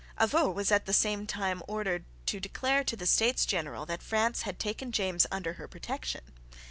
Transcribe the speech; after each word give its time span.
Avaux 0.19 0.51
was 0.51 0.71
at 0.71 0.87
the 0.87 0.93
same 0.93 1.27
time 1.27 1.61
ordered 1.67 2.05
to 2.25 2.39
declare 2.39 2.83
to 2.83 2.95
the 2.95 3.05
States 3.05 3.45
General 3.45 3.85
that 3.85 4.01
France 4.01 4.41
had 4.41 4.57
taken 4.57 4.91
James 4.91 5.27
under 5.31 5.53
her 5.53 5.67
protection. 5.67 6.21